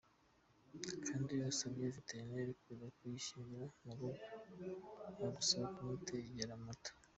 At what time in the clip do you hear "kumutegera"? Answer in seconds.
5.75-6.53